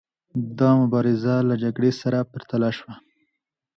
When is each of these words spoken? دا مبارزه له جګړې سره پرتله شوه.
دا 0.59 0.69
مبارزه 0.81 1.35
له 1.49 1.55
جګړې 1.63 1.91
سره 2.01 2.19
پرتله 2.31 2.69
شوه. 2.77 2.93